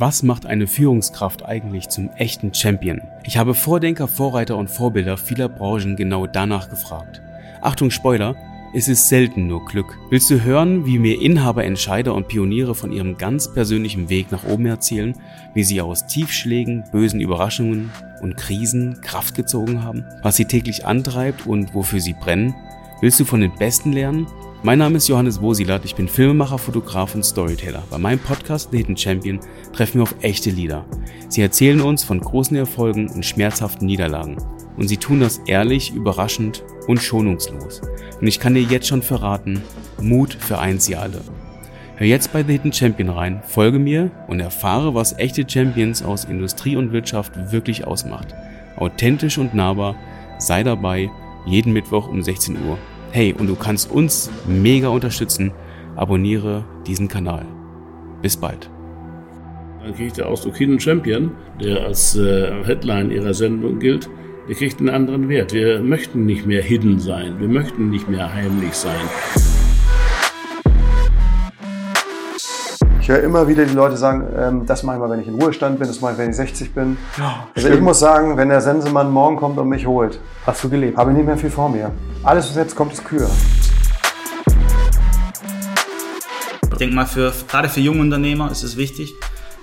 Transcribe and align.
Was 0.00 0.22
macht 0.22 0.46
eine 0.46 0.68
Führungskraft 0.68 1.44
eigentlich 1.44 1.88
zum 1.88 2.10
echten 2.14 2.54
Champion? 2.54 3.00
Ich 3.24 3.36
habe 3.36 3.52
Vordenker, 3.52 4.06
Vorreiter 4.06 4.56
und 4.56 4.70
Vorbilder 4.70 5.16
vieler 5.16 5.48
Branchen 5.48 5.96
genau 5.96 6.28
danach 6.28 6.70
gefragt. 6.70 7.20
Achtung 7.62 7.90
Spoiler, 7.90 8.36
es 8.72 8.86
ist 8.86 9.08
selten 9.08 9.48
nur 9.48 9.64
Glück. 9.64 9.98
Willst 10.08 10.30
du 10.30 10.44
hören, 10.44 10.86
wie 10.86 11.00
mir 11.00 11.20
Inhaber, 11.20 11.64
Entscheider 11.64 12.14
und 12.14 12.28
Pioniere 12.28 12.76
von 12.76 12.92
ihrem 12.92 13.16
ganz 13.16 13.52
persönlichen 13.52 14.08
Weg 14.08 14.30
nach 14.30 14.44
oben 14.44 14.66
erzählen, 14.66 15.14
wie 15.52 15.64
sie 15.64 15.80
aus 15.80 16.06
Tiefschlägen, 16.06 16.84
bösen 16.92 17.20
Überraschungen 17.20 17.90
und 18.20 18.36
Krisen 18.36 19.00
Kraft 19.00 19.34
gezogen 19.34 19.82
haben, 19.82 20.04
was 20.22 20.36
sie 20.36 20.44
täglich 20.44 20.86
antreibt 20.86 21.44
und 21.44 21.74
wofür 21.74 21.98
sie 21.98 22.14
brennen? 22.14 22.54
Willst 23.00 23.18
du 23.18 23.24
von 23.24 23.40
den 23.40 23.56
Besten 23.56 23.92
lernen? 23.92 24.28
Mein 24.64 24.80
Name 24.80 24.96
ist 24.96 25.06
Johannes 25.06 25.40
Wosilat, 25.40 25.84
ich 25.84 25.94
bin 25.94 26.08
Filmemacher, 26.08 26.58
Fotograf 26.58 27.14
und 27.14 27.24
Storyteller. 27.24 27.84
Bei 27.90 27.98
meinem 27.98 28.18
Podcast 28.18 28.72
The 28.72 28.78
Hidden 28.78 28.96
Champion 28.96 29.38
treffen 29.72 29.98
wir 29.98 30.02
auf 30.02 30.16
echte 30.20 30.50
Leader. 30.50 30.84
Sie 31.28 31.42
erzählen 31.42 31.80
uns 31.80 32.02
von 32.02 32.18
großen 32.18 32.56
Erfolgen 32.56 33.08
und 33.08 33.24
schmerzhaften 33.24 33.86
Niederlagen. 33.86 34.36
Und 34.76 34.88
sie 34.88 34.96
tun 34.96 35.20
das 35.20 35.38
ehrlich, 35.46 35.94
überraschend 35.94 36.64
und 36.88 37.00
schonungslos. 37.00 37.82
Und 38.20 38.26
ich 38.26 38.40
kann 38.40 38.54
dir 38.54 38.62
jetzt 38.62 38.88
schon 38.88 39.00
verraten, 39.00 39.62
Mut 40.02 40.34
vereint 40.34 40.82
sie 40.82 40.96
alle. 40.96 41.20
Hör 41.94 42.08
jetzt 42.08 42.32
bei 42.32 42.42
The 42.42 42.54
Hidden 42.54 42.72
Champion 42.72 43.10
rein, 43.10 43.40
folge 43.46 43.78
mir 43.78 44.10
und 44.26 44.40
erfahre, 44.40 44.92
was 44.92 45.16
echte 45.18 45.48
Champions 45.48 46.02
aus 46.02 46.24
Industrie 46.24 46.74
und 46.74 46.92
Wirtschaft 46.92 47.52
wirklich 47.52 47.86
ausmacht. 47.86 48.34
Authentisch 48.76 49.38
und 49.38 49.54
nahbar, 49.54 49.94
sei 50.38 50.64
dabei, 50.64 51.10
jeden 51.46 51.72
Mittwoch 51.72 52.08
um 52.08 52.24
16 52.24 52.56
Uhr. 52.66 52.76
Hey, 53.10 53.34
und 53.36 53.46
du 53.46 53.54
kannst 53.54 53.90
uns 53.90 54.30
mega 54.46 54.88
unterstützen. 54.88 55.52
Abonniere 55.96 56.64
diesen 56.86 57.08
Kanal. 57.08 57.46
Bis 58.22 58.36
bald. 58.36 58.70
Dann 59.82 59.94
kriegt 59.94 60.18
der 60.18 60.28
Ausdruck 60.28 60.56
Hidden 60.56 60.78
Champion, 60.78 61.30
der 61.60 61.84
als 61.84 62.16
äh, 62.16 62.64
Headline 62.64 63.10
ihrer 63.10 63.32
Sendung 63.32 63.78
gilt, 63.78 64.10
der 64.48 64.54
kriegt 64.54 64.80
einen 64.80 64.90
anderen 64.90 65.28
Wert. 65.28 65.52
Wir 65.52 65.80
möchten 65.80 66.26
nicht 66.26 66.46
mehr 66.46 66.62
hidden 66.62 66.98
sein. 66.98 67.40
Wir 67.40 67.48
möchten 67.48 67.90
nicht 67.90 68.08
mehr 68.08 68.32
heimlich 68.32 68.72
sein. 68.72 69.57
Ich 73.08 73.14
höre 73.14 73.22
immer 73.22 73.48
wieder 73.48 73.64
die 73.64 73.72
Leute 73.72 73.96
sagen, 73.96 74.28
ähm, 74.36 74.66
das 74.66 74.82
mache 74.82 74.96
ich 74.96 75.00
mal, 75.00 75.08
wenn 75.08 75.20
ich 75.20 75.28
in 75.28 75.40
Ruhestand 75.40 75.78
bin, 75.78 75.88
das 75.88 76.02
mache 76.02 76.12
ich, 76.12 76.18
wenn 76.18 76.28
ich 76.28 76.36
60 76.36 76.74
bin. 76.74 76.98
also 77.56 77.68
ich 77.70 77.80
muss 77.80 78.00
sagen, 78.00 78.36
wenn 78.36 78.50
der 78.50 78.60
Sensemann 78.60 79.10
morgen 79.10 79.36
kommt 79.36 79.56
und 79.56 79.66
mich 79.66 79.86
holt, 79.86 80.20
hast 80.44 80.62
du 80.62 80.68
gelebt? 80.68 80.98
Habe 80.98 81.12
ich 81.12 81.16
nicht 81.16 81.24
mehr 81.24 81.38
viel 81.38 81.48
vor 81.48 81.70
mir. 81.70 81.90
Alles, 82.22 82.50
was 82.50 82.56
jetzt 82.56 82.76
kommt, 82.76 82.92
ist 82.92 83.02
Kür. 83.06 83.26
Ich 86.70 86.78
denke 86.78 86.94
mal, 86.94 87.06
für, 87.06 87.32
gerade 87.48 87.70
für 87.70 87.80
junge 87.80 88.02
Unternehmer 88.02 88.50
ist 88.50 88.62
es 88.62 88.76
wichtig, 88.76 89.14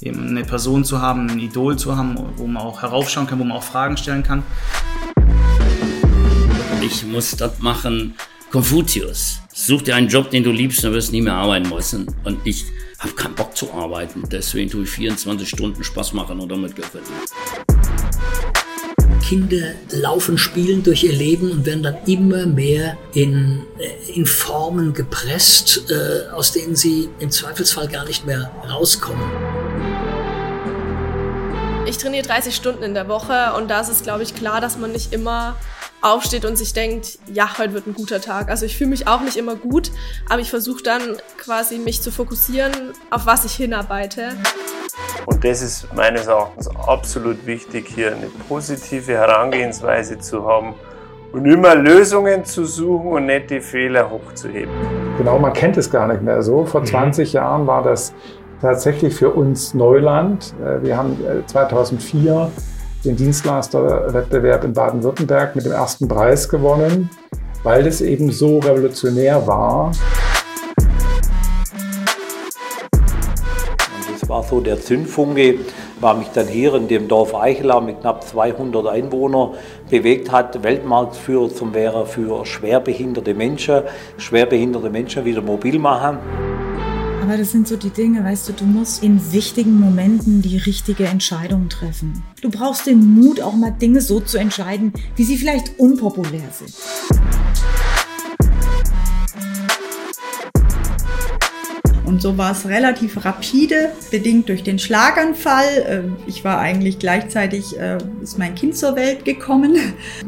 eben 0.00 0.28
eine 0.28 0.44
Person 0.44 0.84
zu 0.84 1.02
haben, 1.02 1.28
ein 1.28 1.40
Idol 1.40 1.74
zu 1.76 1.96
haben, 1.96 2.16
wo 2.36 2.46
man 2.46 2.62
auch 2.62 2.82
heraufschauen 2.82 3.26
kann, 3.26 3.40
wo 3.40 3.44
man 3.44 3.56
auch 3.56 3.64
Fragen 3.64 3.96
stellen 3.96 4.22
kann. 4.22 4.44
Ich 6.80 7.04
muss 7.04 7.32
das 7.32 7.58
machen. 7.58 8.14
Konfuzius, 8.52 9.38
such 9.54 9.80
dir 9.80 9.96
einen 9.96 10.08
Job, 10.08 10.28
den 10.28 10.44
du 10.44 10.52
liebst, 10.52 10.84
dann 10.84 10.92
wirst 10.92 11.08
du 11.08 11.12
nie 11.12 11.22
mehr 11.22 11.32
arbeiten 11.32 11.70
müssen. 11.70 12.06
Und 12.22 12.38
ich 12.44 12.66
habe 12.98 13.14
keinen 13.14 13.34
Bock 13.34 13.56
zu 13.56 13.72
arbeiten. 13.72 14.24
Deswegen 14.30 14.70
tue 14.70 14.82
ich 14.82 14.90
24 14.90 15.48
Stunden 15.48 15.82
Spaß 15.82 16.12
machen 16.12 16.38
und 16.38 16.50
damit 16.50 16.76
Geld. 16.76 16.88
Kinder 19.26 19.72
laufen, 19.90 20.36
spielen 20.36 20.82
durch 20.82 21.02
ihr 21.02 21.14
Leben 21.14 21.50
und 21.50 21.64
werden 21.64 21.82
dann 21.82 21.96
immer 22.06 22.44
mehr 22.44 22.98
in, 23.14 23.62
äh, 23.78 24.12
in 24.12 24.26
Formen 24.26 24.92
gepresst, 24.92 25.90
äh, 25.90 26.30
aus 26.32 26.52
denen 26.52 26.76
sie 26.76 27.08
im 27.20 27.30
Zweifelsfall 27.30 27.88
gar 27.88 28.04
nicht 28.04 28.26
mehr 28.26 28.52
rauskommen. 28.70 29.30
Ich 31.86 31.96
trainiere 31.96 32.26
30 32.26 32.54
Stunden 32.54 32.82
in 32.82 32.92
der 32.92 33.08
Woche 33.08 33.54
und 33.56 33.70
da 33.70 33.80
ist 33.80 33.88
es, 33.88 34.02
glaube 34.02 34.22
ich, 34.22 34.34
klar, 34.34 34.60
dass 34.60 34.76
man 34.76 34.92
nicht 34.92 35.14
immer 35.14 35.56
aufsteht 36.02 36.44
und 36.44 36.56
sich 36.56 36.72
denkt, 36.72 37.18
ja, 37.32 37.58
heute 37.58 37.74
wird 37.74 37.86
ein 37.86 37.94
guter 37.94 38.20
Tag. 38.20 38.50
Also 38.50 38.66
ich 38.66 38.76
fühle 38.76 38.90
mich 38.90 39.06
auch 39.06 39.20
nicht 39.22 39.36
immer 39.36 39.54
gut, 39.54 39.90
aber 40.28 40.40
ich 40.40 40.50
versuche 40.50 40.82
dann 40.82 41.16
quasi 41.38 41.78
mich 41.78 42.02
zu 42.02 42.10
fokussieren, 42.10 42.72
auf 43.10 43.26
was 43.26 43.44
ich 43.44 43.54
hinarbeite. 43.54 44.30
Und 45.26 45.44
das 45.44 45.62
ist 45.62 45.94
meines 45.94 46.26
Erachtens 46.26 46.68
absolut 46.68 47.46
wichtig, 47.46 47.86
hier 47.94 48.14
eine 48.14 48.26
positive 48.48 49.12
Herangehensweise 49.12 50.18
zu 50.18 50.44
haben 50.44 50.74
und 51.32 51.46
immer 51.46 51.74
Lösungen 51.74 52.44
zu 52.44 52.64
suchen 52.64 53.12
und 53.12 53.26
nicht 53.26 53.50
die 53.50 53.60
Fehler 53.60 54.10
hochzuheben. 54.10 54.72
Genau, 55.16 55.38
man 55.38 55.52
kennt 55.52 55.76
es 55.76 55.90
gar 55.90 56.06
nicht 56.08 56.22
mehr 56.22 56.42
so. 56.42 56.64
Vor 56.66 56.84
20 56.84 57.28
mhm. 57.28 57.34
Jahren 57.34 57.66
war 57.66 57.82
das 57.82 58.12
tatsächlich 58.60 59.14
für 59.14 59.30
uns 59.30 59.74
Neuland. 59.74 60.54
Äh, 60.62 60.82
wir 60.82 60.96
haben 60.96 61.16
2004 61.46 62.32
äh, 62.32 62.71
den 63.04 63.16
Dienstleisterwettbewerb 63.16 64.64
in 64.64 64.72
Baden-Württemberg 64.72 65.56
mit 65.56 65.64
dem 65.64 65.72
ersten 65.72 66.06
Preis 66.06 66.48
gewonnen, 66.48 67.10
weil 67.62 67.82
das 67.82 68.00
eben 68.00 68.30
so 68.30 68.58
revolutionär 68.60 69.46
war. 69.46 69.92
Das 74.12 74.28
war 74.28 74.42
so 74.44 74.60
der 74.60 74.80
Zündfunke, 74.80 75.58
war 76.00 76.14
mich 76.14 76.28
dann 76.28 76.46
hier 76.46 76.74
in 76.74 76.86
dem 76.86 77.08
Dorf 77.08 77.34
Eichelau 77.34 77.80
mit 77.80 78.00
knapp 78.00 78.22
200 78.26 78.86
Einwohnern 78.86 79.54
bewegt 79.90 80.30
hat, 80.30 80.62
Weltmarktführer 80.62 81.48
zum 81.52 81.74
wäre 81.74 82.06
für 82.06 82.46
schwerbehinderte 82.46 83.34
Menschen, 83.34 83.82
schwerbehinderte 84.16 84.90
Menschen 84.90 85.24
wieder 85.24 85.42
mobil 85.42 85.78
machen. 85.78 86.18
Aber 87.22 87.36
das 87.36 87.52
sind 87.52 87.68
so 87.68 87.76
die 87.76 87.90
Dinge, 87.90 88.24
weißt 88.24 88.48
du, 88.48 88.52
du 88.52 88.64
musst 88.64 89.04
in 89.04 89.32
wichtigen 89.32 89.78
Momenten 89.78 90.42
die 90.42 90.56
richtige 90.56 91.04
Entscheidung 91.04 91.68
treffen. 91.68 92.24
Du 92.40 92.50
brauchst 92.50 92.88
den 92.88 93.14
Mut, 93.14 93.40
auch 93.40 93.54
mal 93.54 93.70
Dinge 93.70 94.00
so 94.00 94.18
zu 94.18 94.38
entscheiden, 94.38 94.92
wie 95.14 95.22
sie 95.22 95.38
vielleicht 95.38 95.78
unpopulär 95.78 96.48
sind. 96.50 96.74
So 102.22 102.38
war 102.38 102.52
es 102.52 102.68
relativ 102.68 103.24
rapide, 103.24 103.90
bedingt 104.12 104.48
durch 104.48 104.62
den 104.62 104.78
Schlaganfall. 104.78 105.64
Ähm, 105.88 106.16
ich 106.26 106.44
war 106.44 106.58
eigentlich 106.58 107.00
gleichzeitig, 107.00 107.76
äh, 107.78 107.98
ist 108.22 108.38
mein 108.38 108.54
Kind 108.54 108.76
zur 108.76 108.94
Welt 108.94 109.24
gekommen. 109.24 109.76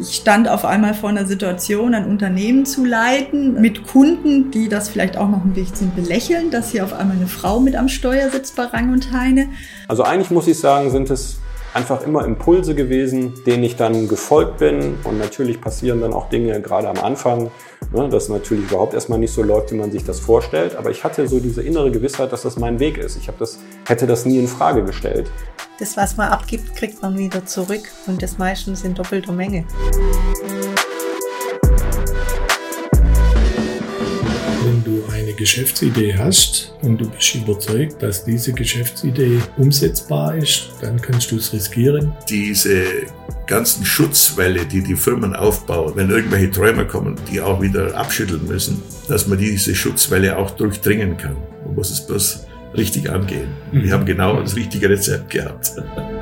Ich 0.00 0.16
stand 0.16 0.48
auf 0.48 0.64
einmal 0.64 0.94
vor 0.94 1.10
einer 1.10 1.26
Situation, 1.26 1.94
ein 1.94 2.06
Unternehmen 2.06 2.66
zu 2.66 2.84
leiten, 2.84 3.60
mit 3.60 3.86
Kunden, 3.86 4.50
die 4.50 4.68
das 4.68 4.88
vielleicht 4.88 5.16
auch 5.16 5.28
noch 5.28 5.44
ein 5.44 5.52
bisschen 5.52 5.94
belächeln, 5.94 6.50
dass 6.50 6.72
hier 6.72 6.82
auf 6.82 6.92
einmal 6.92 7.16
eine 7.16 7.28
Frau 7.28 7.60
mit 7.60 7.76
am 7.76 7.88
Steuer 7.88 8.30
sitzt 8.30 8.56
bei 8.56 8.64
Rang 8.64 8.92
und 8.92 9.12
Heine. 9.12 9.48
Also 9.86 10.02
eigentlich 10.02 10.30
muss 10.30 10.48
ich 10.48 10.58
sagen, 10.58 10.90
sind 10.90 11.08
es 11.10 11.38
einfach 11.72 12.04
immer 12.04 12.24
Impulse 12.24 12.74
gewesen, 12.74 13.34
denen 13.46 13.62
ich 13.62 13.76
dann 13.76 14.08
gefolgt 14.08 14.58
bin. 14.58 14.96
Und 15.04 15.18
natürlich 15.18 15.60
passieren 15.60 16.00
dann 16.00 16.14
auch 16.14 16.28
Dinge 16.30 16.60
gerade 16.60 16.88
am 16.88 16.98
Anfang, 16.98 17.50
ne, 17.92 18.08
dass 18.08 18.28
natürlich 18.28 18.70
überhaupt 18.70 18.94
erstmal 18.94 19.18
nicht 19.18 19.32
so 19.32 19.42
läuft, 19.42 19.72
wie 19.72 19.76
man 19.76 19.90
sich 19.90 20.04
das 20.04 20.20
vorstellt. 20.20 20.76
Aber 20.76 20.90
ich 20.90 21.04
hatte 21.04 21.26
so 21.28 21.40
diese 21.40 21.62
innere 21.62 21.90
Gewissheit, 21.90 22.32
dass 22.32 22.42
das 22.42 22.56
mein 22.56 22.78
Weg 22.78 22.98
ist. 22.98 23.16
Ich 23.16 23.30
das, 23.38 23.58
hätte 23.86 24.06
das 24.06 24.24
nie 24.24 24.38
in 24.38 24.48
Frage 24.48 24.84
gestellt. 24.84 25.30
Das, 25.78 25.96
was 25.96 26.16
man 26.16 26.30
abgibt, 26.30 26.74
kriegt 26.74 27.02
man 27.02 27.18
wieder 27.18 27.44
zurück. 27.44 27.82
Und 28.06 28.22
das 28.22 28.38
meistens 28.38 28.84
in 28.84 28.94
doppelter 28.94 29.32
Menge. 29.32 29.64
Wenn 34.64 34.82
du 34.84 35.04
eine 35.12 35.32
Geschäftsidee 35.32 36.16
hast 36.16 36.74
und 36.82 37.00
du 37.00 37.08
bist 37.08 37.34
überzeugt, 37.34 38.02
dass 38.02 38.24
diese 38.24 38.52
Geschäftsidee 38.52 39.40
umsetzbar 39.58 40.36
ist, 40.36 40.70
dann 40.80 41.00
kannst 41.00 41.30
du 41.30 41.36
es 41.36 41.52
riskieren. 41.52 42.12
Diese 42.28 42.84
ganzen 43.46 43.84
Schutzwälle, 43.84 44.66
die 44.66 44.82
die 44.82 44.96
Firmen 44.96 45.34
aufbauen, 45.34 45.92
wenn 45.94 46.10
irgendwelche 46.10 46.50
Träume 46.50 46.86
kommen, 46.86 47.16
die 47.30 47.40
auch 47.40 47.60
wieder 47.60 47.96
abschütteln 47.96 48.46
müssen, 48.46 48.82
dass 49.08 49.26
man 49.26 49.38
diese 49.38 49.74
Schutzwelle 49.74 50.36
auch 50.36 50.50
durchdringen 50.52 51.16
kann. 51.16 51.36
Man 51.64 51.74
muss 51.74 51.90
es 51.90 52.06
bloß 52.06 52.46
richtig 52.76 53.10
angehen. 53.10 53.48
Wir 53.72 53.92
haben 53.92 54.04
genau 54.04 54.40
das 54.40 54.56
richtige 54.56 54.88
Rezept 54.88 55.30
gehabt. 55.30 55.72